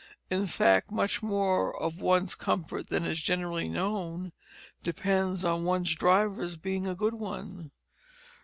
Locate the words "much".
0.89-1.21